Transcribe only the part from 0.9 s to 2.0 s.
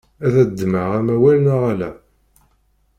amawal neɣ ala?